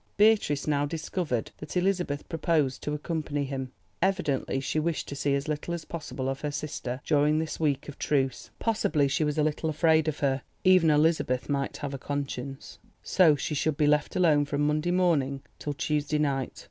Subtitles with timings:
[0.17, 3.71] Beatrice now discovered that Elizabeth proposed to accompany him.
[4.01, 7.87] Evidently she wished to see as little as possible of her sister during this week
[7.87, 10.41] of truce—possibly she was a little afraid of her.
[10.63, 12.79] Even Elizabeth might have a conscience.
[13.03, 16.59] So she should be left alone from Monday morning till Tuesday night.